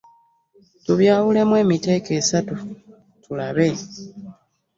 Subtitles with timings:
[0.83, 2.55] Tubyawulemu emiteeko esatu
[3.23, 3.69] tulabe.